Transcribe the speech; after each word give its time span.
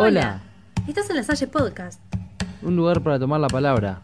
Hola. 0.00 0.40
Estás 0.86 1.10
en 1.10 1.16
la 1.16 1.24
Salle 1.24 1.48
Podcast. 1.48 2.00
Un 2.62 2.76
lugar 2.76 3.02
para 3.02 3.18
tomar 3.18 3.40
la 3.40 3.48
palabra. 3.48 4.00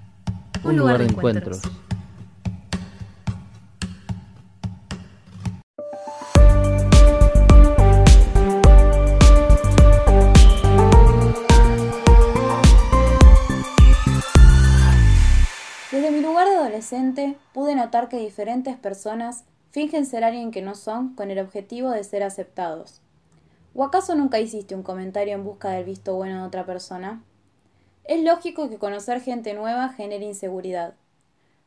Un, 0.65 0.77
lugar, 0.77 0.99
de 0.99 1.05
encuentros. 1.05 1.63
Desde 15.93 16.11
mi 16.11 16.21
lugar 16.21 16.49
de 16.49 16.57
adolescente 16.57 17.39
pude 17.53 17.77
notar 17.77 18.09
que 18.09 18.19
diferentes 18.19 18.77
personas 18.77 19.45
fingen 19.71 20.07
ser 20.07 20.25
alguien 20.25 20.51
que 20.51 20.61
no 20.61 20.75
son 20.75 21.15
con 21.15 21.31
el 21.31 21.39
objetivo 21.39 21.93
de 21.93 22.03
ser 22.03 22.25
aceptados. 22.25 23.04
¿O 23.77 23.83
acaso 23.83 24.15
nunca 24.15 24.39
hiciste 24.39 24.77
un 24.77 24.85
comentario 24.85 25.35
en 25.35 25.43
busca 25.43 25.71
del 25.71 25.85
visto 25.85 26.15
bueno 26.15 26.41
de 26.41 26.47
otra 26.47 26.65
persona? 26.65 27.25
Es 28.05 28.23
lógico 28.23 28.71
que 28.71 28.79
conocer 28.79 29.21
gente 29.21 29.53
nueva 29.53 29.89
genere 29.89 30.25
inseguridad. 30.25 30.95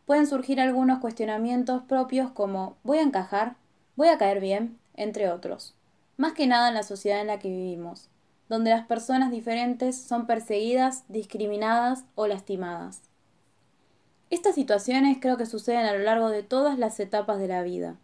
Pueden 0.06 0.26
surgir 0.26 0.62
algunos 0.62 1.00
cuestionamientos 1.00 1.84
propios 1.84 2.32
como 2.32 2.78
¿voy 2.84 3.00
a 3.00 3.02
encajar? 3.02 3.58
¿voy 3.98 4.08
a 4.08 4.18
caer 4.18 4.40
bien? 4.40 4.78
entre 4.94 5.30
otros. 5.30 5.76
Más 6.16 6.32
que 6.32 6.48
nada 6.48 6.70
en 6.70 6.76
la 6.76 6.84
sociedad 6.84 7.20
en 7.20 7.28
la 7.28 7.40
que 7.40 7.50
vivimos, 7.50 8.08
donde 8.48 8.70
las 8.70 8.86
personas 8.88 9.30
diferentes 9.30 9.98
son 10.02 10.28
perseguidas, 10.28 11.04
discriminadas 11.10 12.06
o 12.16 12.26
lastimadas. 12.26 13.02
Estas 14.30 14.56
situaciones 14.56 15.18
creo 15.20 15.36
que 15.36 15.46
suceden 15.46 15.86
a 15.86 15.94
lo 15.94 16.00
largo 16.00 16.30
de 16.30 16.44
todas 16.44 16.80
las 16.80 17.00
etapas 17.02 17.38
de 17.38 17.50
la 17.50 17.64
vida, 17.64 17.98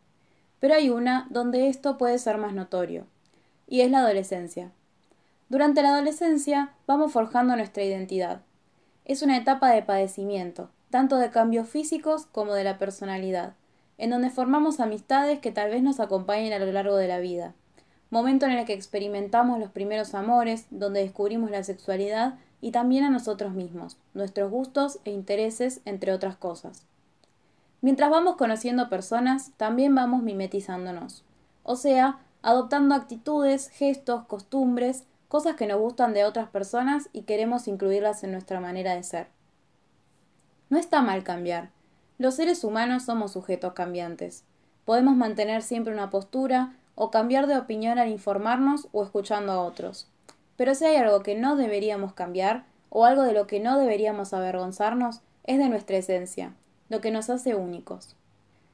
pero 0.59 0.75
hay 0.75 0.89
una 0.89 1.25
donde 1.29 1.69
esto 1.69 1.97
puede 1.97 2.19
ser 2.19 2.37
más 2.37 2.53
notorio, 2.53 3.07
y 3.67 3.81
es 3.81 3.91
la 3.91 3.99
adolescencia. 3.99 4.71
Durante 5.49 5.81
la 5.81 5.89
adolescencia 5.89 6.73
vamos 6.87 7.11
forjando 7.11 7.55
nuestra 7.55 7.83
identidad. 7.83 8.41
Es 9.05 9.21
una 9.21 9.37
etapa 9.37 9.69
de 9.69 9.83
padecimiento, 9.83 10.69
tanto 10.89 11.17
de 11.17 11.29
cambios 11.29 11.67
físicos 11.67 12.25
como 12.25 12.53
de 12.53 12.63
la 12.63 12.77
personalidad, 12.77 13.53
en 13.97 14.09
donde 14.09 14.29
formamos 14.29 14.79
amistades 14.79 15.39
que 15.39 15.51
tal 15.51 15.69
vez 15.69 15.83
nos 15.83 15.99
acompañen 15.99 16.53
a 16.53 16.59
lo 16.59 16.71
largo 16.71 16.95
de 16.95 17.07
la 17.07 17.19
vida, 17.19 17.53
momento 18.09 18.45
en 18.45 18.51
el 18.53 18.65
que 18.65 18.73
experimentamos 18.73 19.59
los 19.59 19.71
primeros 19.71 20.13
amores, 20.13 20.67
donde 20.69 21.01
descubrimos 21.01 21.51
la 21.51 21.63
sexualidad 21.63 22.35
y 22.61 22.71
también 22.71 23.03
a 23.03 23.09
nosotros 23.09 23.53
mismos, 23.53 23.97
nuestros 24.13 24.49
gustos 24.49 24.99
e 25.03 25.11
intereses, 25.11 25.81
entre 25.85 26.13
otras 26.13 26.35
cosas. 26.35 26.85
Mientras 27.81 28.09
vamos 28.09 28.37
conociendo 28.37 28.87
personas, 28.87 29.51
también 29.57 29.93
vamos 29.95 30.23
mimetizándonos, 30.23 31.23
o 31.63 31.75
sea, 31.75 32.19
adoptando 32.43 32.93
actitudes, 32.93 33.69
gestos, 33.69 34.25
costumbres, 34.25 35.05
cosas 35.29 35.55
que 35.55 35.65
nos 35.65 35.79
gustan 35.79 36.13
de 36.13 36.25
otras 36.25 36.47
personas 36.49 37.09
y 37.11 37.23
queremos 37.23 37.67
incluirlas 37.67 38.23
en 38.23 38.33
nuestra 38.33 38.59
manera 38.59 38.93
de 38.93 39.01
ser. 39.01 39.27
No 40.69 40.77
está 40.77 41.01
mal 41.01 41.23
cambiar. 41.23 41.71
Los 42.19 42.35
seres 42.35 42.63
humanos 42.63 43.03
somos 43.03 43.31
sujetos 43.31 43.73
cambiantes. 43.73 44.43
Podemos 44.85 45.15
mantener 45.15 45.63
siempre 45.63 45.93
una 45.93 46.11
postura 46.11 46.75
o 46.95 47.09
cambiar 47.09 47.47
de 47.47 47.57
opinión 47.57 47.97
al 47.97 48.09
informarnos 48.09 48.87
o 48.91 49.03
escuchando 49.03 49.51
a 49.51 49.61
otros. 49.61 50.07
Pero 50.57 50.75
si 50.75 50.85
hay 50.85 50.97
algo 50.97 51.23
que 51.23 51.35
no 51.35 51.55
deberíamos 51.55 52.13
cambiar, 52.13 52.65
o 52.89 53.05
algo 53.05 53.23
de 53.23 53.33
lo 53.33 53.47
que 53.47 53.59
no 53.59 53.79
deberíamos 53.79 54.33
avergonzarnos, 54.33 55.21
es 55.45 55.57
de 55.57 55.69
nuestra 55.69 55.97
esencia, 55.97 56.53
lo 56.89 57.01
que 57.01 57.09
nos 57.09 57.31
hace 57.31 57.55
únicos. 57.55 58.15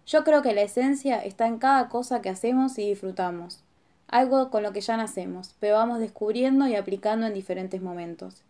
Yo 0.09 0.23
creo 0.23 0.41
que 0.41 0.55
la 0.55 0.63
esencia 0.63 1.23
está 1.23 1.45
en 1.45 1.59
cada 1.59 1.87
cosa 1.87 2.19
que 2.19 2.29
hacemos 2.29 2.79
y 2.79 2.89
disfrutamos, 2.89 3.63
algo 4.07 4.49
con 4.49 4.63
lo 4.63 4.73
que 4.73 4.81
ya 4.81 4.97
nacemos, 4.97 5.55
pero 5.59 5.75
vamos 5.75 5.99
descubriendo 5.99 6.67
y 6.67 6.73
aplicando 6.73 7.27
en 7.27 7.35
diferentes 7.35 7.79
momentos. 7.79 8.41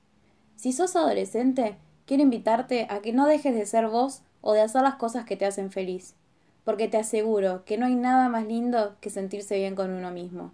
Si 0.55 0.71
sos 0.71 0.95
adolescente, 0.95 1.75
quiero 2.05 2.23
invitarte 2.23 2.87
a 2.89 3.01
que 3.01 3.11
no 3.11 3.27
dejes 3.27 3.53
de 3.53 3.65
ser 3.65 3.89
vos 3.89 4.21
o 4.39 4.53
de 4.53 4.61
hacer 4.61 4.83
las 4.83 4.95
cosas 4.95 5.25
que 5.25 5.35
te 5.35 5.45
hacen 5.45 5.69
feliz, 5.69 6.15
porque 6.63 6.87
te 6.87 6.95
aseguro 6.95 7.65
que 7.65 7.77
no 7.77 7.87
hay 7.87 7.95
nada 7.95 8.29
más 8.29 8.47
lindo 8.47 8.95
que 9.01 9.09
sentirse 9.09 9.57
bien 9.57 9.75
con 9.75 9.91
uno 9.91 10.11
mismo. 10.11 10.53